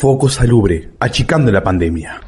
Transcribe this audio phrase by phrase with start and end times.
[0.00, 2.18] Foco Salubre, achicando la pandemia.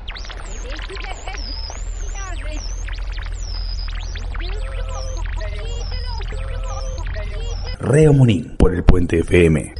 [7.80, 9.74] Reo Monín por el Puente FM.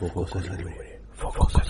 [0.00, 1.63] Foco Salubre, Foco Salubre.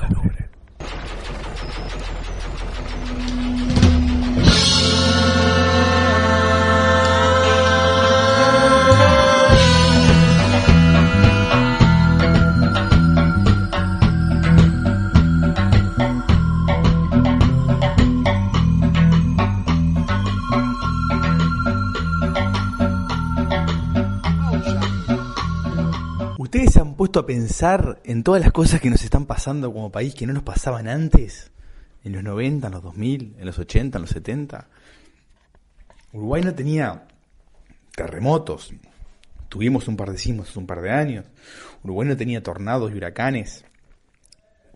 [27.21, 30.43] A pensar en todas las cosas que nos están pasando como país que no nos
[30.43, 31.51] pasaban antes?
[32.05, 34.69] En los 90, en los 2000, en los 80, en los 70.
[36.13, 37.07] Uruguay no tenía
[37.95, 38.73] terremotos.
[39.49, 41.27] Tuvimos un par de sismos hace un par de años.
[41.83, 43.65] Uruguay no tenía tornados y huracanes.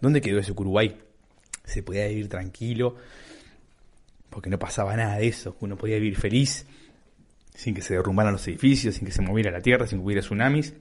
[0.00, 0.96] ¿Dónde quedó ese Uruguay
[1.64, 2.96] se podía vivir tranquilo?
[4.30, 5.56] Porque no pasaba nada de eso.
[5.60, 6.66] Uno podía vivir feliz
[7.54, 10.22] sin que se derrumbaran los edificios, sin que se moviera la tierra, sin que hubiera
[10.22, 10.74] tsunamis.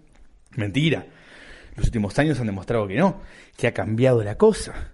[0.56, 1.08] Mentira.
[1.78, 3.22] Los últimos años han demostrado que no,
[3.56, 4.94] que ha cambiado la cosa.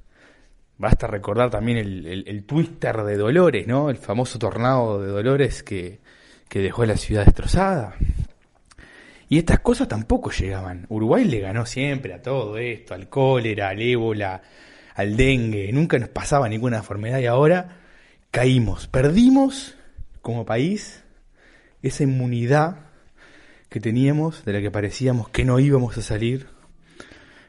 [0.78, 3.90] Basta recordar también el, twister de Dolores, ¿no?
[3.90, 6.02] El famoso tornado de Dolores que,
[6.50, 7.96] que dejó la ciudad destrozada.
[9.30, 10.86] Y estas cosas tampoco llegaban.
[10.90, 14.42] Uruguay le ganó siempre a todo esto, al cólera, al ébola,
[14.96, 15.72] al dengue.
[15.72, 17.78] Nunca nos pasaba ninguna enfermedad y ahora
[18.30, 18.88] caímos.
[18.88, 19.76] Perdimos
[20.22, 21.04] como país
[21.82, 22.88] esa inmunidad
[23.70, 26.53] que teníamos, de la que parecíamos que no íbamos a salir.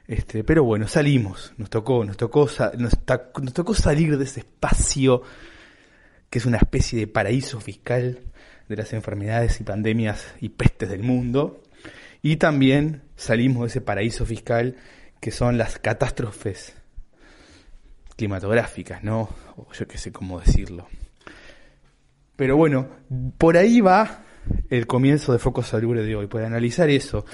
[0.06, 5.22] Este, pero bueno, salimos, nos tocó, nos tocó, nos, tocó salir de ese espacio
[6.28, 8.18] que es una especie de paraíso fiscal
[8.68, 11.62] de las enfermedades y pandemias y pestes del mundo.
[12.22, 14.76] Y también salimos de ese paraíso fiscal
[15.20, 16.74] que son las catástrofes
[18.16, 19.30] climatográficas, ¿no?
[19.56, 20.86] O yo qué sé cómo decirlo.
[22.36, 22.88] Pero bueno,
[23.38, 24.24] por ahí va
[24.70, 27.24] el comienzo de Foco Salubre de hoy, para analizar eso,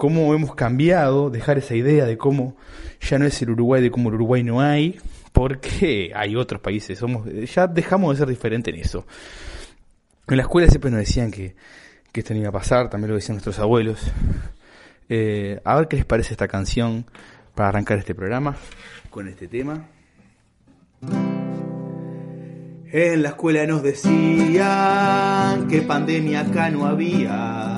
[0.00, 2.56] cómo hemos cambiado, dejar esa idea de cómo
[3.02, 4.98] ya no es el Uruguay, de cómo el Uruguay no hay,
[5.30, 9.06] porque hay otros países, somos, ya dejamos de ser diferentes en eso.
[10.26, 11.54] En la escuela siempre nos decían que,
[12.12, 14.10] que esto no iba a pasar, también lo decían nuestros abuelos.
[15.10, 17.04] Eh, a ver qué les parece esta canción
[17.54, 18.56] para arrancar este programa
[19.10, 19.86] con este tema.
[22.92, 27.69] En la escuela nos decían que pandemia acá no había,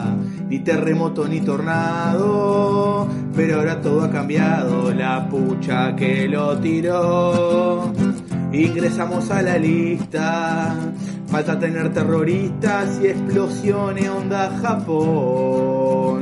[0.52, 7.90] ni terremoto ni tornado, pero ahora todo ha cambiado, la pucha que lo tiró.
[8.52, 10.76] Ingresamos a la lista,
[11.26, 16.20] falta tener terroristas y explosiones onda Japón.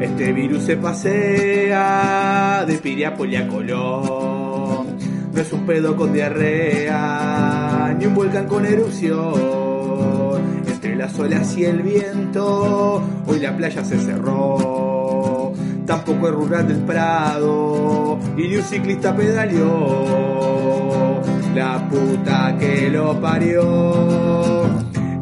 [0.00, 4.86] Este virus se pasea de Piriápolis a.
[5.34, 9.61] No es un pedo con diarrea, ni un volcán con erupción.
[10.82, 15.52] Entre las olas y el viento, hoy la playa se cerró.
[15.86, 21.20] Tampoco es rural del Prado, y ni un ciclista pedaleó.
[21.54, 24.64] La puta que lo parió.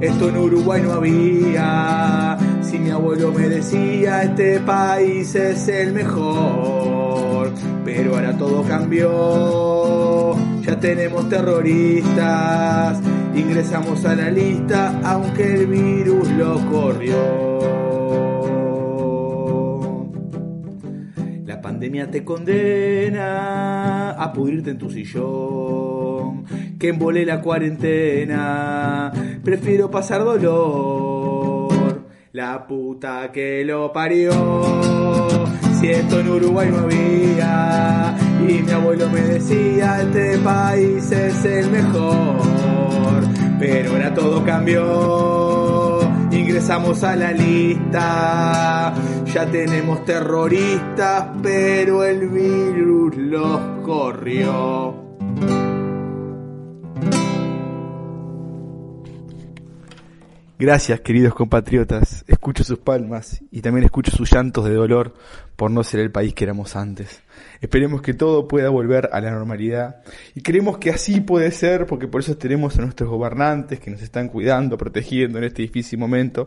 [0.01, 2.39] Esto en Uruguay no había.
[2.63, 7.53] Si mi abuelo me decía, este país es el mejor.
[7.85, 10.37] Pero ahora todo cambió.
[10.63, 12.99] Ya tenemos terroristas.
[13.35, 17.61] Ingresamos a la lista, aunque el virus lo corrió.
[21.47, 26.45] La pandemia te condena a pudrirte en tu sillón.
[26.79, 29.13] Que embole la cuarentena.
[29.45, 32.07] Prefiero pasar dolor.
[32.33, 34.31] La puta que lo parió.
[35.81, 38.17] Si esto en Uruguay no había.
[38.49, 42.60] Y mi abuelo me decía, este país es el mejor.
[43.61, 46.01] Pero ahora todo cambió.
[46.33, 48.95] Ingresamos a la lista.
[49.27, 54.95] Ya tenemos terroristas, pero el virus los corrió.
[60.61, 62.23] Gracias, queridos compatriotas.
[62.29, 65.15] Escucho sus palmas y también escucho sus llantos de dolor
[65.57, 67.23] por no ser el país que éramos antes.
[67.63, 70.03] Esperemos que todo pueda volver a la normalidad
[70.35, 74.03] y creemos que así puede ser porque por eso tenemos a nuestros gobernantes que nos
[74.03, 76.47] están cuidando, protegiendo en este difícil momento.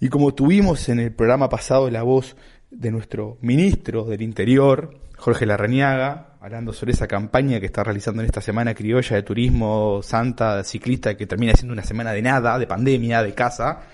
[0.00, 2.34] Y como tuvimos en el programa pasado la voz
[2.72, 8.26] de nuestro ministro del Interior, Jorge Larrañaga, hablando sobre esa campaña que está realizando en
[8.26, 12.66] esta semana criolla de turismo santa ciclista que termina siendo una semana de nada, de
[12.66, 13.84] pandemia, de casa.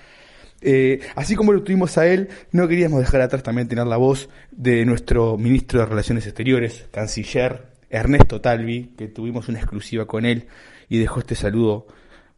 [0.60, 4.28] Eh, así como lo tuvimos a él, no queríamos dejar atrás también tener la voz
[4.50, 10.48] de nuestro ministro de Relaciones Exteriores, canciller Ernesto Talvi, que tuvimos una exclusiva con él
[10.88, 11.86] y dejó este saludo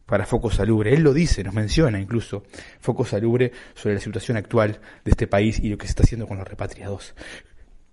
[0.05, 0.93] para Foco Salubre.
[0.93, 2.43] Él lo dice, nos menciona incluso
[2.81, 6.27] Foco Salubre sobre la situación actual de este país y lo que se está haciendo
[6.27, 7.15] con los repatriados.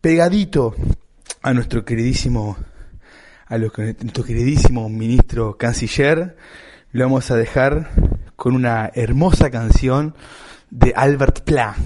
[0.03, 0.75] Pegadito
[1.43, 2.57] a nuestro queridísimo,
[3.47, 6.37] a nuestro queridísimo ministro canciller,
[6.93, 7.91] lo vamos a dejar
[8.37, 10.15] con una hermosa canción
[10.71, 11.77] de Albert Pla,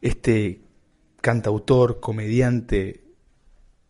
[0.00, 0.60] este
[1.20, 3.04] cantautor, comediante,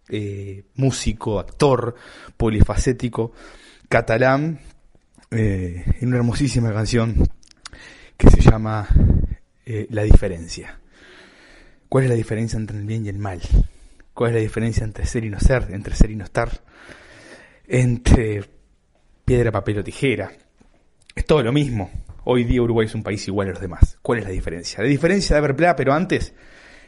[0.09, 1.95] eh, músico, actor,
[2.37, 3.33] polifacético,
[3.89, 4.61] catalán,
[5.31, 7.29] eh, en una hermosísima canción
[8.17, 8.89] que se llama
[9.65, 10.81] eh, La diferencia.
[11.89, 13.41] ¿Cuál es la diferencia entre el bien y el mal?
[14.15, 16.51] ¿Cuál es la diferencia entre ser y no ser, entre ser y no estar?
[17.67, 18.45] Entre
[19.25, 20.33] piedra, papel o tijera.
[21.15, 21.91] Es todo lo mismo.
[22.25, 23.99] Hoy día Uruguay es un país igual a los demás.
[24.03, 24.83] ¿Cuál es la diferencia?
[24.83, 26.35] La diferencia de haber pero antes,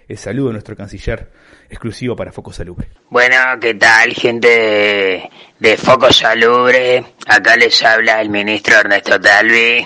[0.09, 1.31] el saludo de nuestro canciller
[1.71, 2.89] exclusivo para Foco Salubre.
[3.09, 7.03] Bueno, ¿qué tal, gente de, Foco Salubre?
[7.27, 9.85] Acá les habla el ministro Ernesto Talvi.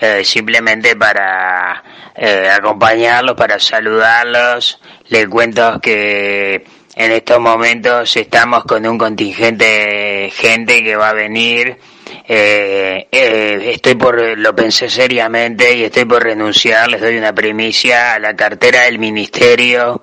[0.00, 1.82] Eh, simplemente para
[2.14, 4.80] eh, acompañarlos, para saludarlos.
[5.08, 6.64] Les cuento que
[6.96, 11.76] en estos momentos estamos con un contingente de gente que va a venir.
[12.26, 18.14] Eh, eh, estoy por, lo pensé seriamente y estoy por renunciar, les doy una primicia
[18.14, 20.00] a la cartera del ministerio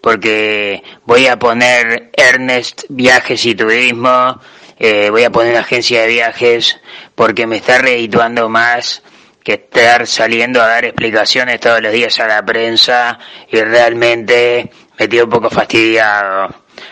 [0.00, 4.40] porque voy a poner Ernest Viajes y Turismo,
[4.78, 6.80] eh, voy a poner una agencia de viajes
[7.14, 9.02] porque me está redituando más
[9.42, 13.18] que estar saliendo a dar explicaciones todos los días a la prensa
[13.50, 16.48] y realmente me tiene un poco fastidiado.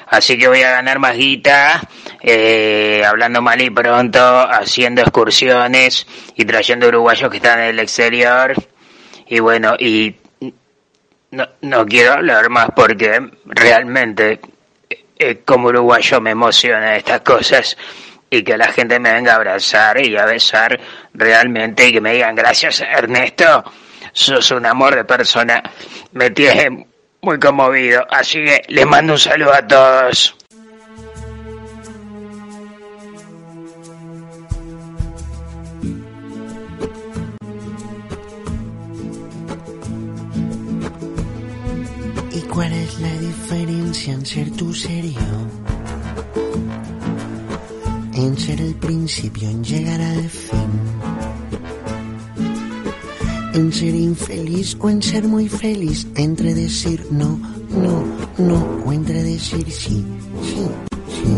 [0.09, 1.81] Así que voy a ganar más guita,
[2.21, 8.55] eh, hablando mal y pronto, haciendo excursiones y trayendo uruguayos que están en el exterior.
[9.27, 10.15] Y bueno, y
[11.31, 14.41] no, no quiero hablar más porque realmente
[15.19, 17.77] eh, como uruguayo me emociona estas cosas
[18.31, 20.79] y que la gente me venga a abrazar y a besar
[21.15, 23.65] realmente y que me digan gracias Ernesto,
[24.13, 25.63] sos un amor de persona,
[26.13, 26.87] me tiene
[27.23, 30.37] muy conmovido, así que les mando un saludo a todos.
[42.33, 45.66] ¿Y cuál es la diferencia en ser tú serio?
[48.17, 50.71] En ser el principio, en llegar al fin.
[53.53, 56.07] En ser infeliz o en ser muy feliz.
[56.15, 57.39] Entre decir no,
[57.71, 58.05] no,
[58.39, 58.83] no.
[58.87, 60.03] O entre decir sí,
[60.43, 60.67] sí,
[61.15, 61.37] sí.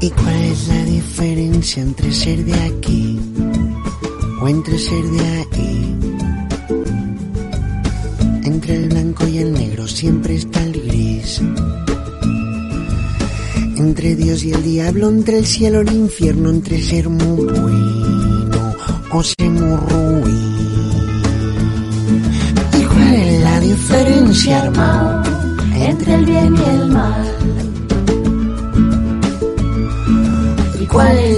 [0.00, 3.20] ¿Y cuál es la diferencia entre ser de aquí
[4.40, 5.98] o entre ser de ahí?
[8.44, 10.71] Entre el blanco y el negro siempre está el
[14.02, 18.74] Entre Dios y el diablo, entre el cielo y el infierno, entre ser muy bueno
[19.12, 20.56] o ser muy ruin.
[22.80, 25.22] ¿Y cuál es la diferencia, hermano,
[25.76, 27.36] entre el bien y el mal?
[30.80, 31.31] ¿Y cuál es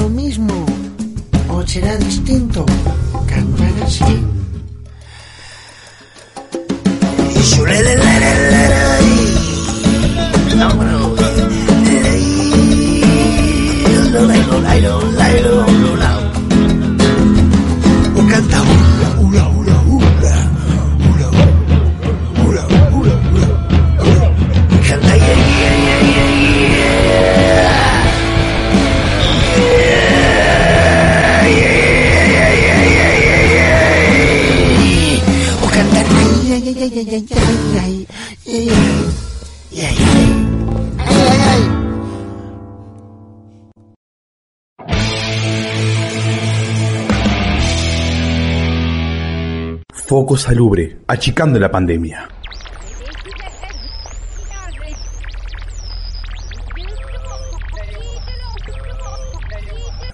[0.00, 0.54] lo mismo
[1.50, 2.64] o será distinto?
[3.28, 4.16] Cantar así.
[7.36, 7.42] Y
[50.30, 52.28] Foco Salubre, achicando la pandemia.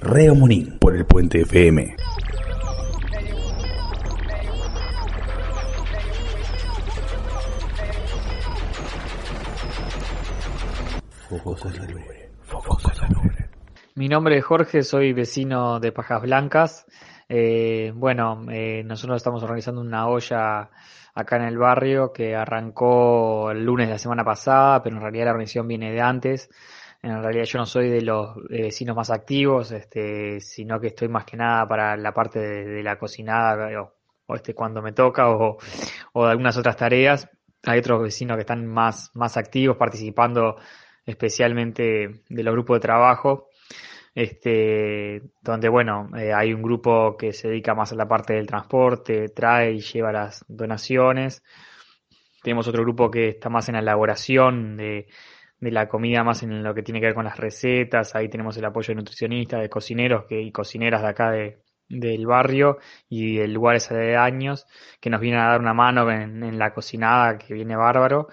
[0.00, 1.96] Reo Monín, por el Puente FM.
[13.94, 16.85] Mi nombre es Jorge, soy vecino de Pajas Blancas.
[17.28, 20.70] Eh, bueno, eh, nosotros estamos organizando una olla
[21.14, 25.24] acá en el barrio que arrancó el lunes de la semana pasada, pero en realidad
[25.26, 26.50] la organización viene de antes.
[27.02, 31.08] En realidad yo no soy de los eh, vecinos más activos, este, sino que estoy
[31.08, 33.94] más que nada para la parte de, la cocinada o,
[34.26, 35.58] o este cuando me toca o,
[36.12, 37.28] o de algunas otras tareas.
[37.64, 40.56] Hay otros vecinos que están más, más activos participando
[41.04, 43.48] especialmente de los grupos de trabajo
[44.16, 48.46] este, donde bueno, eh, hay un grupo que se dedica más a la parte del
[48.46, 51.44] transporte, trae y lleva las donaciones.
[52.42, 55.08] Tenemos otro grupo que está más en la elaboración de,
[55.60, 58.14] de la comida, más en lo que tiene que ver con las recetas.
[58.14, 61.58] Ahí tenemos el apoyo de nutricionistas, de cocineros que, y cocineras de acá de,
[61.88, 62.78] del barrio
[63.08, 63.44] y de
[63.90, 64.66] aledaños
[65.00, 68.28] que nos vienen a dar una mano en, la cocinada, que viene bárbaro.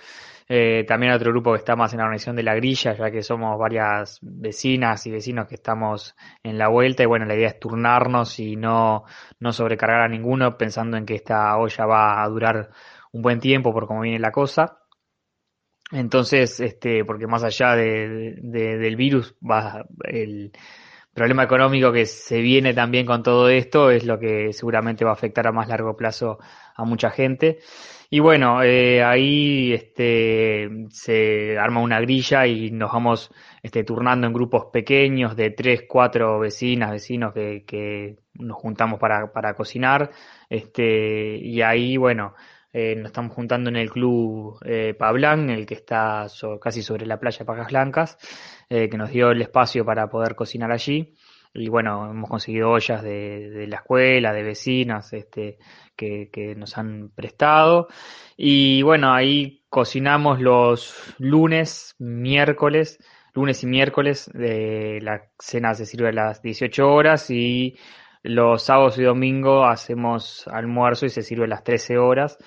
[0.47, 3.23] Eh, también otro grupo que está más en la organización de la grilla, ya que
[3.23, 7.59] somos varias vecinas y vecinos que estamos en la vuelta y bueno, la idea es
[7.59, 9.05] turnarnos y no,
[9.39, 12.69] no sobrecargar a ninguno pensando en que esta olla va a durar
[13.13, 14.79] un buen tiempo por cómo viene la cosa.
[15.91, 20.51] Entonces, este, porque más allá de- del virus, va el
[21.13, 25.13] problema económico que se viene también con todo esto es lo que seguramente va a
[25.13, 26.39] afectar a más largo plazo
[26.75, 27.59] a mucha gente.
[28.09, 33.31] Y bueno, eh, ahí este, se arma una grilla y nos vamos
[33.63, 39.33] este, turnando en grupos pequeños de tres, cuatro vecinas, vecinos que, que nos juntamos para,
[39.33, 40.11] para cocinar.
[40.47, 42.35] Este, y ahí, bueno,
[42.73, 46.25] eh, nos estamos juntando en el club eh, Pablán, el que está
[46.59, 48.17] casi sobre la playa Pajas Blancas,
[48.67, 51.13] eh, que nos dio el espacio para poder cocinar allí.
[51.53, 55.59] Y bueno, hemos conseguido ollas de, de la escuela, de vecinas, este,
[55.95, 57.89] que, que nos han prestado.
[58.35, 62.97] Y bueno, ahí cocinamos los lunes, miércoles,
[63.35, 67.75] lunes y miércoles, de la cena se sirve a las 18 horas y
[68.23, 72.37] los sábados y domingos hacemos almuerzo y se sirve a las 13 horas.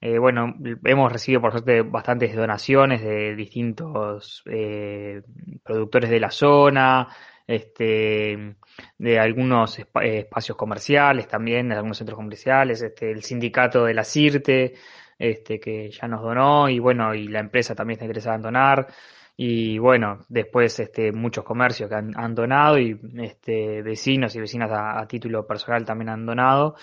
[0.00, 5.22] Eh, bueno, hemos recibido por suerte bastantes donaciones de distintos eh,
[5.62, 7.08] productores de la zona,
[7.46, 8.56] este,
[8.98, 14.04] de algunos eh, espacios comerciales también, de algunos centros comerciales, este, el sindicato de la
[14.04, 14.74] CIRTE,
[15.18, 18.88] este, que ya nos donó, y bueno, y la empresa también está interesada en donar,
[19.36, 25.00] y bueno, después este, muchos comercios que han, donado, y este, vecinos y vecinas a,
[25.00, 26.76] a título personal también han donado.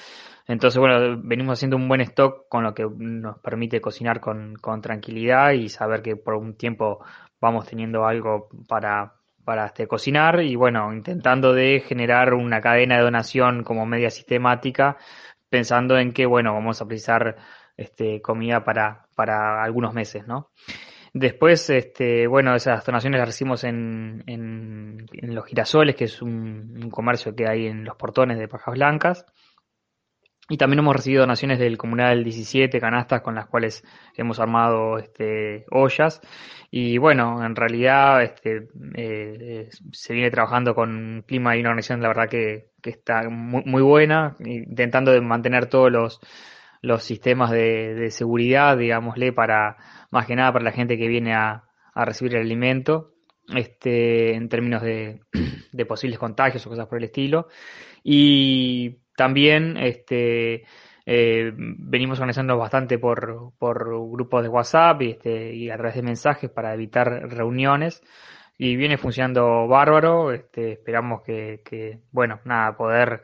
[0.47, 4.81] Entonces, bueno, venimos haciendo un buen stock con lo que nos permite cocinar con, con
[4.81, 7.05] tranquilidad y saber que por un tiempo
[7.39, 9.13] vamos teniendo algo para,
[9.45, 14.97] para este, cocinar y bueno, intentando de generar una cadena de donación como media sistemática,
[15.49, 17.35] pensando en que, bueno, vamos a precisar
[17.77, 20.49] este, comida para, para algunos meses, ¿no?
[21.13, 26.79] Después, este, bueno, esas donaciones las recibimos en, en, en Los Girasoles, que es un,
[26.83, 29.25] un comercio que hay en los portones de Pajas Blancas.
[30.51, 33.83] Y también hemos recibido donaciones del Comunal 17, canastas con las cuales
[34.15, 36.21] hemos armado este, ollas.
[36.71, 42.07] Y bueno, en realidad este, eh, se viene trabajando con clima y una organización, la
[42.07, 46.19] verdad, que, que está muy, muy buena, intentando de mantener todos los,
[46.81, 49.77] los sistemas de, de seguridad, digámosle, para
[50.11, 53.13] más que nada para la gente que viene a, a recibir el alimento,
[53.55, 55.21] este, en términos de,
[55.87, 57.47] posibles contagios o cosas por el estilo.
[58.03, 60.63] Y también este,
[61.05, 66.03] eh, venimos organizando bastante por, por grupos de WhatsApp y, este, y a través de
[66.03, 68.01] mensajes para evitar reuniones
[68.57, 70.31] y viene funcionando bárbaro.
[70.31, 73.21] Este, esperamos que, bueno, nada, poder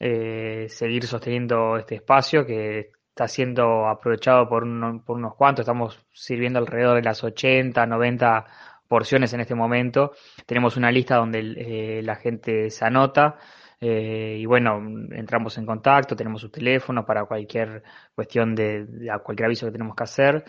[0.00, 4.64] eh, seguir sosteniendo este espacio que está siendo aprovechado por,
[5.04, 5.64] por unos cuantos.
[5.64, 8.46] Estamos sirviendo alrededor de las 80, 90
[8.88, 10.12] porciones en este momento.
[10.46, 13.38] Tenemos una lista donde eh, la gente se anota.
[13.80, 14.78] Eh, y bueno,
[15.12, 17.82] entramos en contacto, tenemos su teléfono para cualquier
[18.14, 20.44] cuestión de, de cualquier aviso que tenemos que hacer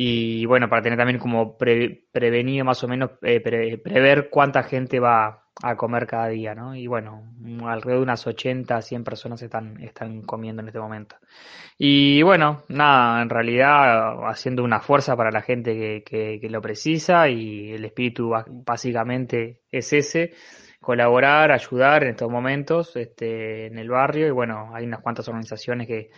[0.00, 5.47] y bueno, para tener también como prevenido más o menos, eh, prever cuánta gente va
[5.62, 6.74] a comer cada día, ¿no?
[6.74, 11.16] Y bueno, alrededor de unas 80, 100 personas están, están comiendo en este momento.
[11.76, 16.60] Y bueno, nada, en realidad haciendo una fuerza para la gente que, que, que lo
[16.60, 18.32] precisa y el espíritu
[18.64, 20.32] básicamente es ese,
[20.80, 25.86] colaborar, ayudar en estos momentos este, en el barrio y bueno, hay unas cuantas organizaciones
[25.86, 26.10] que,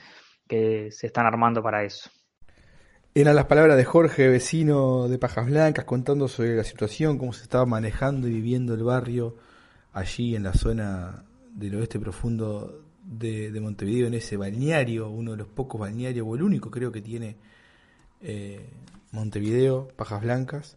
[0.47, 2.11] que se están armando para eso.
[3.13, 7.43] Eran las palabras de Jorge, vecino de Pajas Blancas, contando sobre la situación, cómo se
[7.43, 9.35] estaba manejando y viviendo el barrio
[9.93, 15.49] allí en la zona del oeste profundo de, Montevideo, en ese balneario, uno de los
[15.49, 17.37] pocos balnearios, o el único creo que tiene
[18.21, 18.71] eh,
[19.11, 20.77] Montevideo, Pajas Blancas,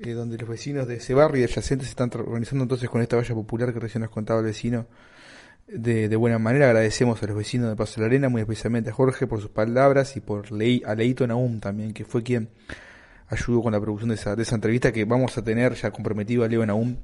[0.00, 3.14] eh, donde los vecinos de ese barrio y adyacentes se están organizando entonces con esta
[3.14, 4.88] valla popular que recién nos contaba el vecino
[5.66, 6.66] de, buena manera.
[6.66, 9.50] Agradecemos a los vecinos de Paso de la Arena, muy especialmente a Jorge por sus
[9.50, 12.48] palabras y por Lei, a Leito Naum también, que fue quien
[13.28, 16.44] ayudó con la producción de esa, de esa entrevista que vamos a tener ya comprometido
[16.44, 16.96] a Leo Naum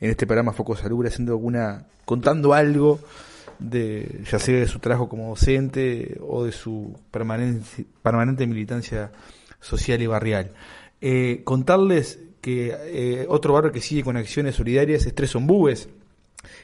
[0.00, 3.00] en este programa Foco Salubre, haciendo alguna, contando algo
[3.58, 9.12] de, ya sea de su trabajo como docente o de su permanente, permanente militancia
[9.60, 10.52] social y barrial.
[11.00, 15.88] Eh, contarles que eh, otro barrio que sigue con acciones solidarias es Tres Ombúes,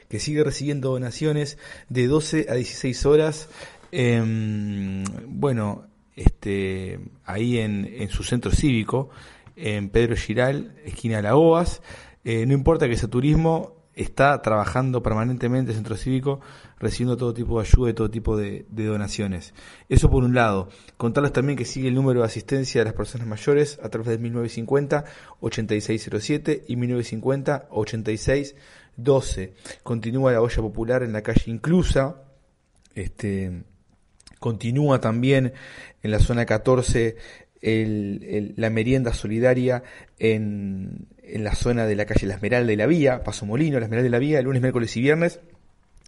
[0.09, 1.57] que sigue recibiendo donaciones
[1.89, 3.49] de 12 a 16 horas.
[3.91, 9.09] Em, bueno, este, ahí en, su centro cívico,
[9.55, 11.81] en Pedro Giral, esquina de la OAS.
[12.23, 16.41] Eh, no importa que ese turismo está trabajando permanentemente el centro cívico,
[16.79, 19.53] recibiendo todo tipo de ayuda y todo tipo de, donaciones.
[19.89, 20.69] Eso por un lado.
[20.97, 24.19] Contarles también que sigue el número de asistencia de las personas mayores a través de
[24.29, 28.55] 1950-8607 y 1950-86
[28.97, 29.53] 12.
[29.83, 32.21] Continúa la olla popular en la calle Inclusa.
[32.93, 33.63] Este,
[34.39, 35.53] continúa también
[36.01, 37.15] en la zona 14
[37.61, 39.81] la merienda solidaria
[40.19, 43.85] en, en, la zona de la calle La Esmeralda y la Vía, Paso Molino, La
[43.85, 45.39] Esmeralda de la Vía, lunes, miércoles y viernes.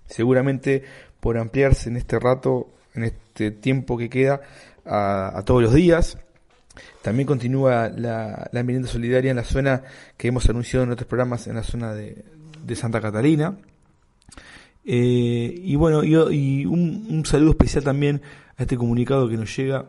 [0.06, 0.84] Seguramente
[1.19, 4.41] por ampliarse en este rato, en este tiempo que queda,
[4.86, 6.17] a, todos los días.
[7.02, 9.84] También continúa la, la merienda solidaria en la zona
[10.15, 12.23] que hemos anunciado en otros programas, en la zona de,
[12.67, 13.58] de Santa Catalina.
[14.86, 18.21] Eh, y bueno, y, un, saludo especial también
[18.58, 19.86] a este comunicado que nos llega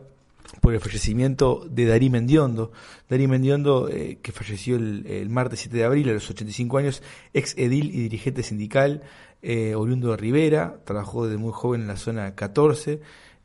[0.61, 2.71] por el fallecimiento de Darí Mendiondo.
[3.07, 7.55] Darí Mendiondo, eh, que falleció el, martes 7 de abril a los 85 años, ex
[7.57, 9.03] edil y dirigente sindical,
[9.41, 12.99] eh, oriundo de Rivera, trabajó desde muy joven en la zona 14,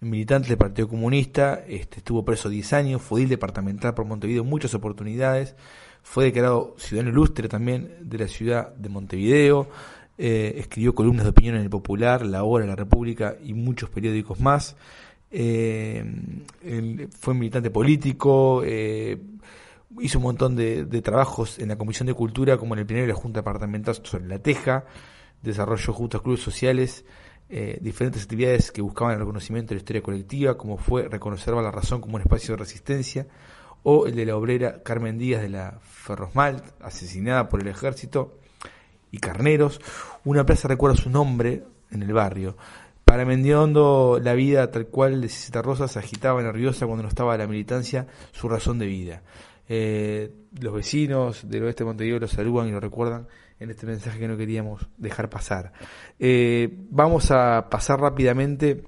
[0.05, 4.49] militante del Partido Comunista, este, estuvo preso 10 años, fue edil departamental por Montevideo en
[4.49, 5.57] muchas oportunidades,
[6.03, 9.69] fue declarado ciudadano ilustre también de la ciudad de Montevideo.
[10.17, 14.39] Eh, escribió columnas de opinión en el Popular, La Hora, La República y muchos periódicos
[14.39, 14.77] más.
[15.31, 16.05] Eh,
[17.19, 19.19] fue militante político, eh,
[20.01, 23.13] hizo un montón de, trabajos en la Comisión de Cultura, como en el primero de
[23.13, 24.85] la Junta Departamental sobre la Teja,
[25.43, 27.05] desarrolló justos clubes sociales,
[27.49, 32.01] diferentes actividades que buscaban el reconocimiento de la historia colectiva, como fue reconocer la razón
[32.01, 33.27] como un espacio de resistencia,
[33.83, 38.39] o el de la obrera Carmen Díaz de la Ferrosmalt, asesinada por el ejército,
[39.15, 39.81] y Carneros.
[40.25, 42.57] Una plaza recuerda su nombre en el barrio.
[43.05, 47.37] Para Mendiondo, la vida tal cual de Ciceta Rosa se agitaba nerviosa cuando no estaba
[47.37, 49.23] la militancia, su razón de vida.
[49.69, 53.29] Eh, los vecinos del oeste de Montevideo lo saludan y lo recuerdan
[53.65, 55.73] en este mensaje que no queríamos dejar pasar.
[56.19, 58.85] Eh, vamos a pasar rápidamente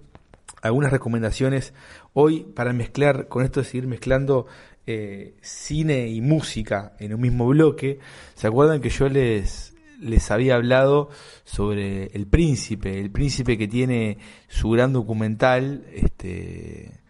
[0.62, 1.74] algunas recomendaciones
[2.12, 4.46] hoy para mezclar, con esto de seguir mezclando
[4.86, 7.98] eh, cine y música en un mismo bloque.
[8.34, 11.08] ¿Se acuerdan que yo les, les había hablado
[11.44, 13.00] sobre El Príncipe?
[13.00, 17.00] El Príncipe que tiene su gran documental, este,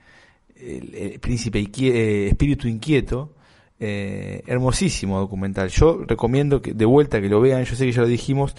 [0.55, 3.36] el, Príncipe eh, Espíritu Inquieto.
[3.78, 5.68] Eh, hermosísimo documental.
[5.68, 7.64] Yo recomiendo que de vuelta que lo vean.
[7.64, 8.54] Yo sé que ya lo dijimos,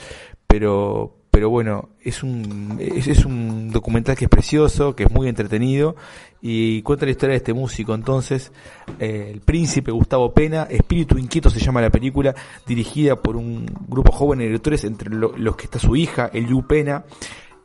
[0.46, 5.96] pero pero bueno, es un, es, un documental que es precioso, que es muy entretenido
[6.42, 7.94] y cuenta la historia de este músico.
[7.94, 8.52] Entonces,
[9.00, 12.34] eh, el príncipe Gustavo Pena, Espíritu Inquieto se llama la película,
[12.66, 17.06] dirigida por un grupo joven de directores, entre los que está su hija, Eliu Pena.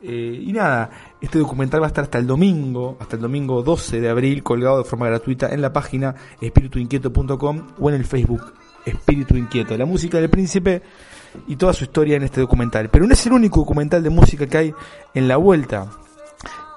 [0.05, 0.89] Eh, y nada,
[1.21, 4.79] este documental va a estar hasta el domingo, hasta el domingo 12 de abril, colgado
[4.79, 8.53] de forma gratuita en la página espirituinquieto.com o en el Facebook
[8.85, 9.77] Espíritu Inquieto.
[9.77, 10.81] La música del príncipe
[11.47, 12.89] y toda su historia en este documental.
[12.89, 14.73] Pero no es el único documental de música que hay
[15.13, 15.89] en la vuelta.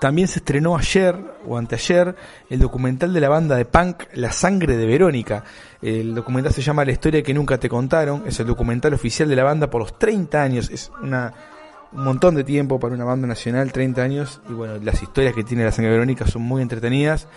[0.00, 1.16] También se estrenó ayer
[1.48, 2.14] o anteayer
[2.48, 5.42] el documental de la banda de punk La Sangre de Verónica.
[5.82, 8.22] El documental se llama La historia que nunca te contaron.
[8.24, 10.70] Es el documental oficial de la banda por los 30 años.
[10.70, 11.55] Es una
[11.92, 15.44] un montón de tiempo para una banda nacional, 30 años, y bueno, las historias que
[15.44, 17.28] tiene la sangre verónica son muy entretenidas.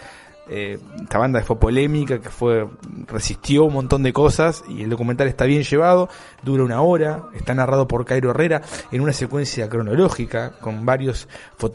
[0.51, 2.67] Eh, esta banda fue polémica, que fue
[3.05, 6.09] resistió un montón de cosas y el documental está bien llevado,
[6.41, 11.27] dura una hora, está narrado por Cairo Herrera en una secuencia cronológica con varios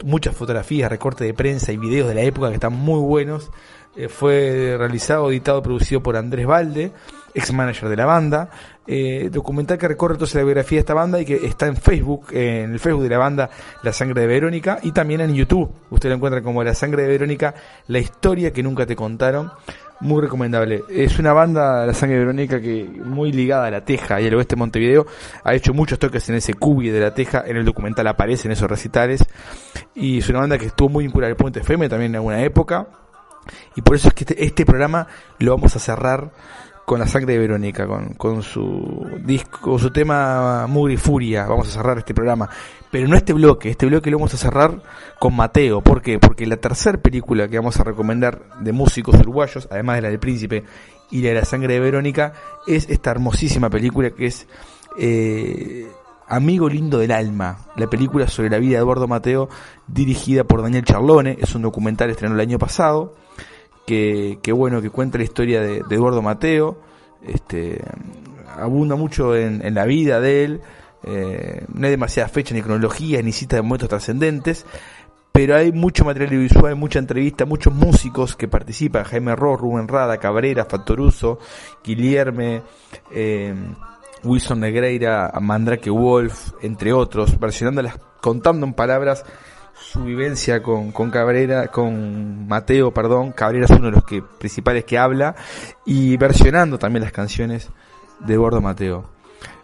[0.03, 3.49] muchas fotografías, recortes de prensa y videos de la época que están muy buenos.
[3.95, 6.91] Eh, fue realizado, editado, producido por Andrés Valde
[7.35, 8.49] ex manager de la banda,
[8.87, 12.27] eh, documental que recorre toda la biografía de esta banda y que está en Facebook,
[12.31, 13.49] en el Facebook de la banda
[13.83, 15.69] La Sangre de Verónica y también en YouTube.
[15.89, 17.53] Usted lo encuentra como La Sangre de Verónica,
[17.87, 19.51] la historia que nunca te contaron.
[20.01, 20.83] Muy recomendable.
[20.89, 24.33] Es una banda, La Sangre de Verónica, que muy ligada a La Teja y al
[24.33, 25.05] oeste de Montevideo.
[25.43, 27.43] Ha hecho muchos toques en ese cubi de La Teja.
[27.47, 29.23] En el documental aparecen esos recitales.
[29.93, 32.87] Y es una banda que estuvo muy vinculada al Puente FM también en alguna época.
[33.75, 35.07] Y por eso es que este, este programa
[35.39, 36.31] lo vamos a cerrar
[36.85, 41.45] con la sangre de Verónica, con, con su disco, su tema Mugri Furia.
[41.47, 42.47] Vamos a cerrar este programa.
[42.91, 44.81] Pero no este bloque, este bloque lo vamos a cerrar
[45.19, 45.81] con Mateo.
[45.81, 46.19] ¿Por qué?
[46.19, 50.19] Porque la tercera película que vamos a recomendar de músicos uruguayos, además de la del
[50.19, 50.63] Príncipe
[51.09, 52.33] y la de la sangre de Verónica,
[52.67, 54.47] es esta hermosísima película que es
[54.97, 55.87] eh,
[56.27, 59.49] Amigo Lindo del Alma, la película sobre la vida de Eduardo Mateo,
[59.87, 61.37] dirigida por Daniel Charlone.
[61.41, 63.15] Es un documental estrenado el año pasado
[63.85, 66.79] que, bueno, que cuenta la historia de, Eduardo Mateo,
[67.25, 67.81] este,
[68.55, 70.61] abunda mucho en, la vida de él,
[71.03, 74.65] eh, no hay demasiadas fechas ni cronologías ni citas de momentos trascendentes,
[75.31, 80.17] pero hay mucho material visual, mucha entrevista, muchos músicos que participan, Jaime Ross, Rubén Rada,
[80.17, 81.39] Cabrera, Factoruso,
[81.83, 82.63] Guillerme,
[83.11, 83.53] eh,
[84.23, 89.25] Wilson Negreira, Mandrake Wolf, entre otros, versionándolas, contando en palabras
[89.77, 94.85] su vivencia con, con Cabrera, con Mateo, perdón, Cabrera es uno de los que, principales
[94.85, 95.35] que habla,
[95.85, 97.69] y versionando también las canciones
[98.19, 99.15] de Gordo Mateo.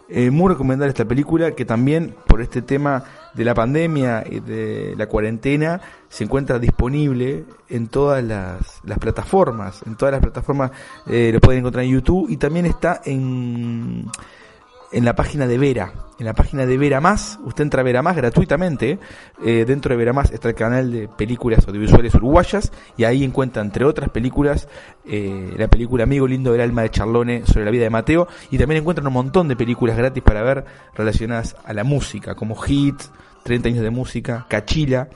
[0.08, 4.94] Eh, muy recomendable esta película que también por este tema de la pandemia y de
[4.96, 10.70] la cuarentena se encuentra disponible en todas las, las plataformas, en todas las plataformas
[11.06, 14.06] eh, lo pueden encontrar en YouTube y también está en
[14.92, 15.92] en la página de Vera.
[16.18, 18.98] En la página de Vera Más, usted entra a Vera Más gratuitamente.
[19.44, 23.62] Eh, dentro de Vera Más está el canal de películas audiovisuales uruguayas y ahí encuentra,
[23.62, 24.68] entre otras películas,
[25.04, 28.58] eh, la película Amigo Lindo del Alma de Charlone sobre la vida de Mateo y
[28.58, 33.00] también encuentran un montón de películas gratis para ver relacionadas a la música, como Hit,
[33.42, 35.08] 30 años de música, Cachila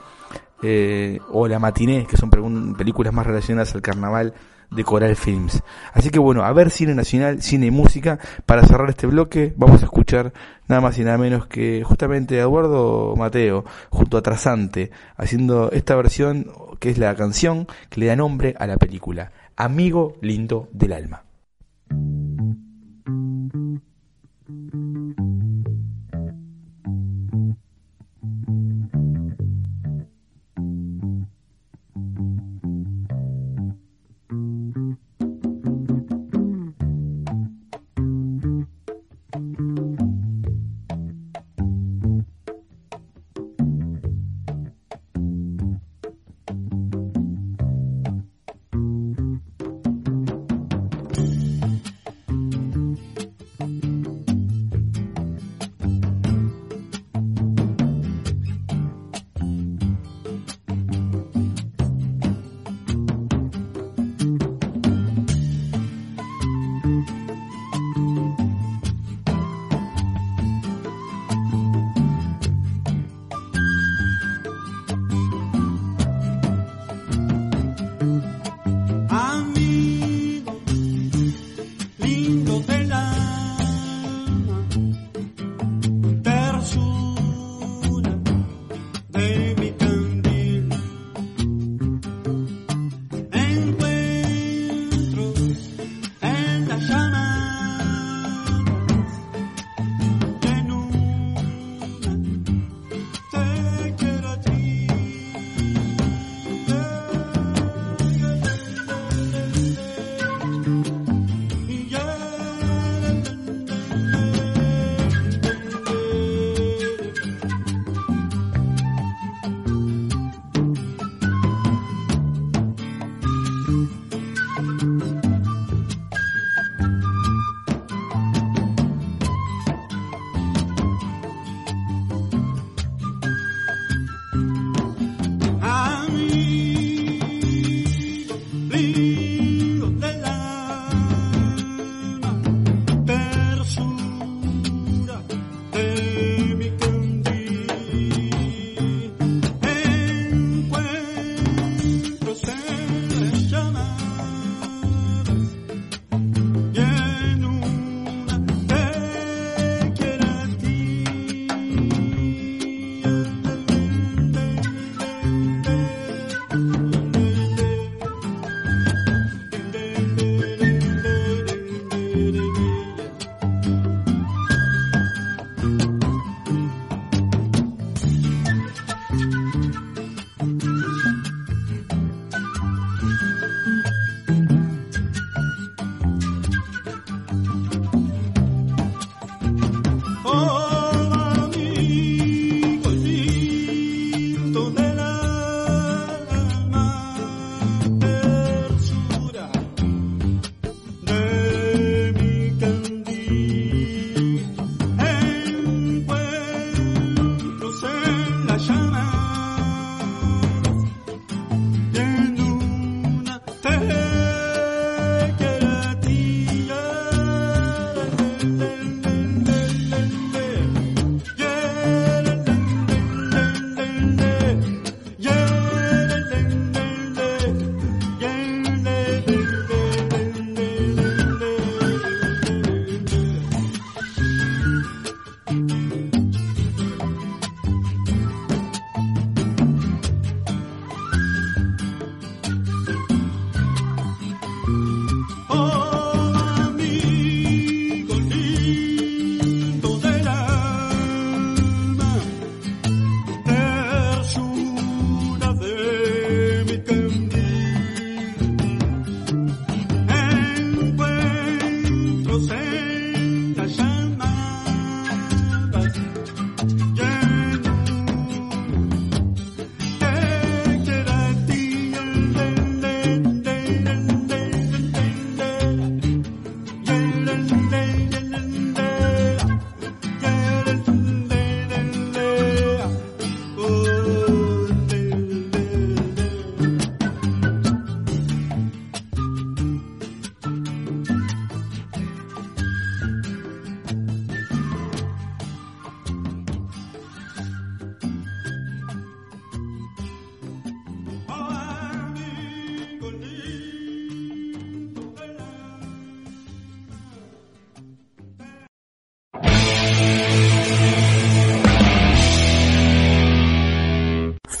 [0.61, 2.29] eh, o La Matiné, que son
[2.75, 4.33] películas más relacionadas al carnaval
[4.71, 5.63] de Coral Films.
[5.93, 8.19] Así que bueno, a ver cine nacional, cine y música.
[8.45, 10.33] Para cerrar este bloque vamos a escuchar
[10.67, 16.51] nada más y nada menos que justamente Eduardo Mateo junto a Trasante haciendo esta versión
[16.79, 21.23] que es la canción que le da nombre a la película, Amigo Lindo del Alma.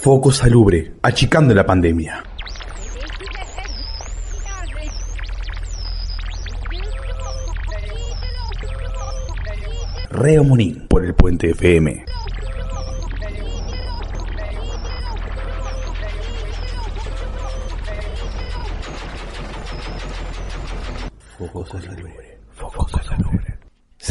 [0.07, 2.23] Foco Salubre, achicando la pandemia.
[10.09, 12.05] Reo Munín por el Puente FM.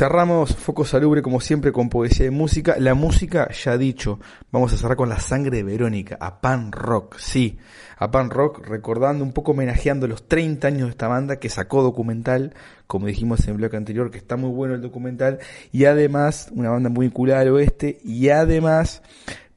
[0.06, 2.76] Cerramos Foco Salubre como siempre con poesía y música.
[2.78, 4.20] La música ya dicho,
[4.52, 7.58] vamos a cerrar con la sangre de Verónica, a Pan Rock, sí,
[7.98, 11.82] a Pan Rock recordando un poco homenajeando los 30 años de esta banda que sacó
[11.82, 12.54] documental,
[12.86, 15.40] como dijimos en el bloque anterior, que está muy bueno el documental
[15.72, 19.02] y además una banda muy vinculada al oeste y además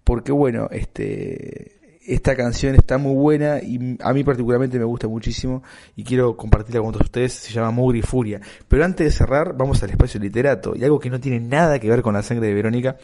[0.03, 1.78] porque bueno, este
[2.09, 5.61] esta canción está muy buena y a mí particularmente me gusta muchísimo
[5.95, 7.33] y quiero compartirla con todos ustedes.
[7.33, 8.41] Se llama Mugri Furia.
[8.67, 11.87] Pero antes de cerrar, vamos al espacio literato y algo que no tiene nada que
[11.87, 12.97] ver con la sangre de Verónica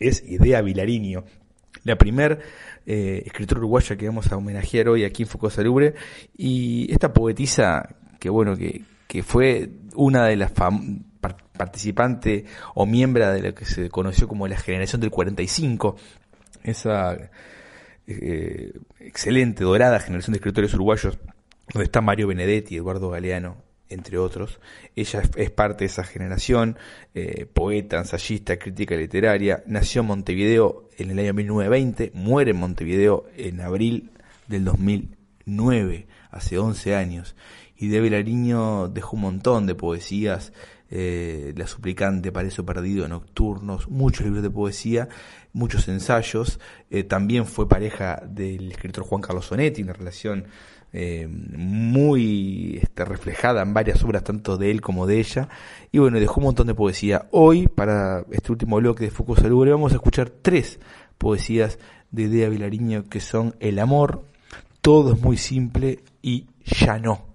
[0.00, 1.24] es Idea Vilariño.
[1.84, 2.40] La primer
[2.84, 5.94] eh, escritora uruguaya que vamos a homenajear hoy aquí en Foco Salubre
[6.36, 10.52] y esta poetisa que bueno que, que fue una de las
[11.56, 15.96] participantes o miembro de lo que se conoció como la generación del 45
[16.64, 17.16] esa
[18.06, 21.18] eh, excelente, dorada generación de escritores uruguayos,
[21.72, 23.56] donde está Mario Benedetti, Eduardo Galeano,
[23.88, 24.60] entre otros.
[24.96, 26.76] Ella es, parte de esa generación,
[27.14, 29.62] eh, poeta, ensayista, crítica literaria.
[29.66, 34.10] Nació en Montevideo en el año 1920, muere en Montevideo en abril
[34.48, 37.36] del 2009, hace 11 años.
[37.76, 40.52] Y de Velariño dejó un montón de poesías,
[40.90, 45.08] eh, La suplicante, Parezo perdido, Nocturnos, muchos libros de poesía,
[45.52, 46.60] muchos ensayos.
[46.90, 50.46] Eh, también fue pareja del escritor Juan Carlos Sonetti, una relación
[50.92, 55.48] eh, muy este, reflejada en varias obras, tanto de él como de ella.
[55.90, 57.26] Y bueno, dejó un montón de poesía.
[57.30, 60.78] Hoy, para este último bloque de Focus Salubre, vamos a escuchar tres
[61.18, 61.78] poesías
[62.10, 64.24] de Idea Vilariño que son El amor,
[64.80, 67.26] Todo es muy simple y Ya no.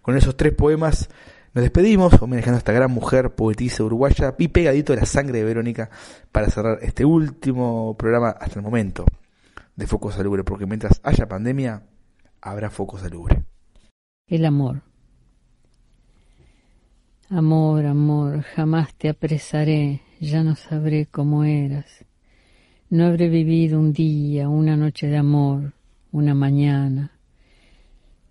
[0.00, 1.08] Con esos tres poemas
[1.54, 5.44] nos despedimos, homenajeando a esta gran mujer, poetisa uruguaya, y pegadito de la sangre de
[5.44, 5.90] Verónica,
[6.30, 9.04] para cerrar este último programa hasta el momento
[9.76, 11.82] de Foco Salubre, porque mientras haya pandemia,
[12.40, 13.44] habrá Foco Salubre.
[14.26, 14.82] El amor.
[17.28, 22.04] Amor, amor, jamás te apresaré, ya no sabré cómo eras.
[22.88, 25.72] No habré vivido un día, una noche de amor,
[26.12, 27.12] una mañana.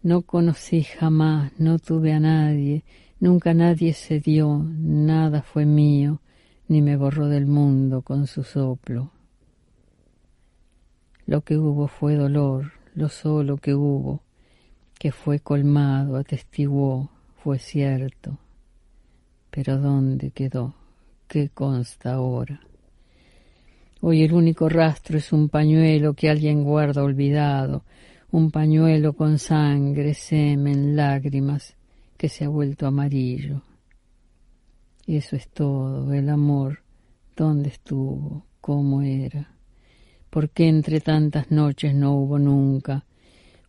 [0.03, 2.84] No conocí jamás, no tuve a nadie,
[3.21, 6.21] Nunca nadie se dio, nada fue mío,
[6.67, 9.12] ni me borró del mundo con su soplo.
[11.27, 14.23] Lo que hubo fue dolor, lo solo que hubo,
[14.97, 17.12] que fue colmado, atestiguó,
[17.43, 18.39] fue cierto.
[19.51, 20.73] Pero ¿dónde quedó?
[21.27, 22.60] ¿Qué consta ahora?
[24.01, 27.84] Hoy el único rastro es un pañuelo que alguien guarda olvidado,
[28.31, 31.75] un pañuelo con sangre, semen, lágrimas,
[32.21, 33.63] que se ha vuelto amarillo.
[35.07, 36.84] Eso es todo, el amor,
[37.36, 39.55] dónde estuvo, cómo era,
[40.29, 43.05] por qué entre tantas noches no hubo nunca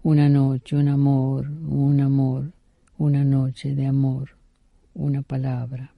[0.02, 2.52] una noche, un amor, un amor,
[2.98, 4.36] una noche de amor,
[4.92, 5.94] una palabra.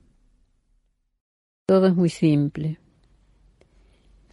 [1.67, 2.79] Todo es muy simple,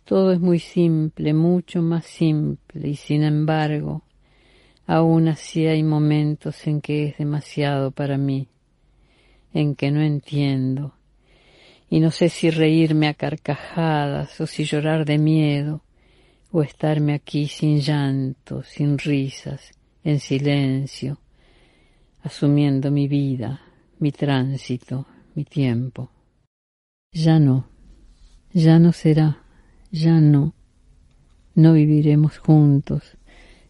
[0.05, 4.03] todo es muy simple, mucho más simple, y sin embargo,
[4.87, 8.47] Aún así hay momentos en que es demasiado para mí,
[9.53, 10.95] en que no entiendo,
[11.89, 15.81] y no sé si reírme a carcajadas o si llorar de miedo,
[16.51, 19.71] o estarme aquí sin llanto, sin risas,
[20.03, 21.19] en silencio,
[22.23, 23.61] asumiendo mi vida,
[23.99, 26.09] mi tránsito, mi tiempo.
[27.13, 27.67] Ya no,
[28.53, 29.43] ya no será,
[29.91, 30.53] ya no,
[31.55, 33.17] no viviremos juntos,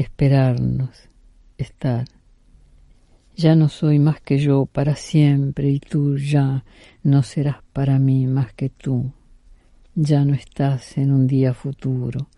[0.00, 1.08] esperarnos,
[1.58, 2.06] estar.
[3.36, 6.64] Ya no soy más que yo para siempre y tú ya
[7.02, 9.12] no serás para mí más que tú.
[9.94, 12.28] Ya no estás en un día futuro.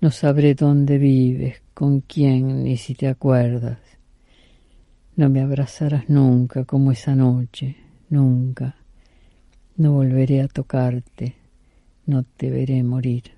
[0.00, 3.78] No sabré dónde vives, con quién, ni si te acuerdas.
[5.16, 7.76] No me abrazarás nunca como esa noche,
[8.10, 8.76] nunca.
[9.76, 11.36] No volveré a tocarte,
[12.06, 13.37] no te veré morir.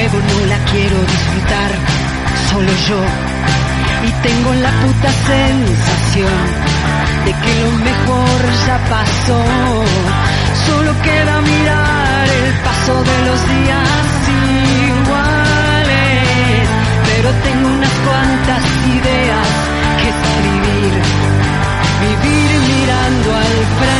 [0.00, 1.70] juego no la quiero disfrutar,
[2.50, 3.00] solo yo.
[4.06, 6.40] Y tengo la puta sensación
[7.26, 9.42] de que lo mejor ya pasó.
[10.66, 13.88] Solo queda mirar el paso de los días
[14.88, 15.88] iguales.
[17.08, 18.62] Pero tengo unas cuantas
[18.98, 19.48] ideas
[19.98, 20.92] que escribir.
[22.04, 23.99] Vivir mirando al frente.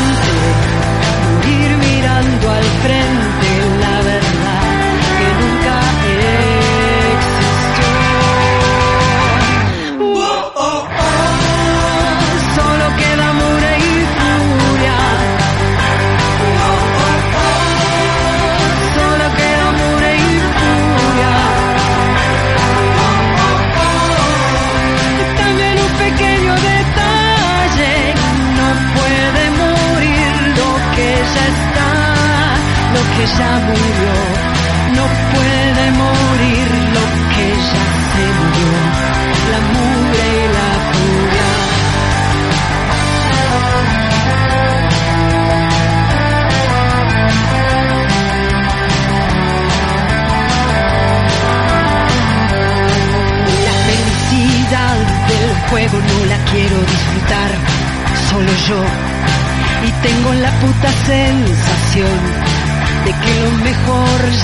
[33.36, 34.39] 下不留。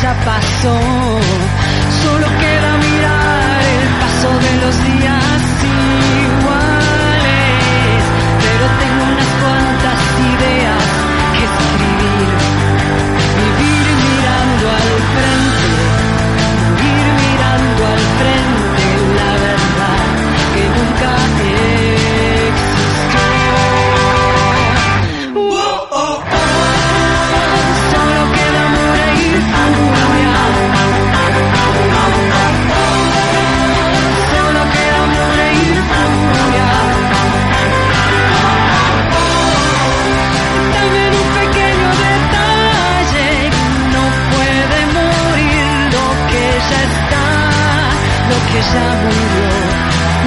[0.02, 1.45] já passou.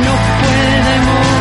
[0.06, 1.39] No puede.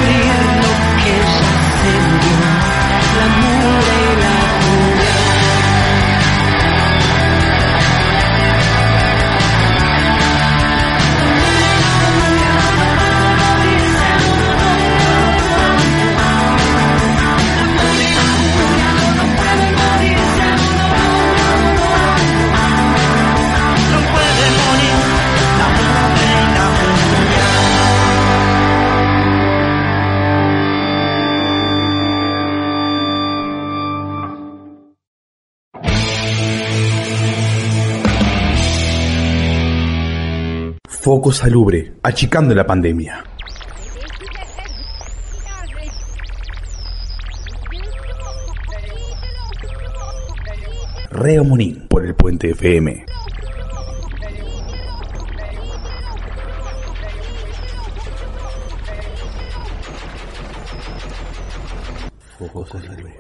[41.19, 43.25] poco salubre, achicando la pandemia.
[51.11, 53.05] Reo Monín por el Puente FM.
[62.39, 63.18] Poco salubre.